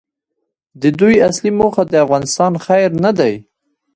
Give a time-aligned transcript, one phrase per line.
[0.81, 3.33] د دوی اصلي موخه د افغانستان خیر نه دی.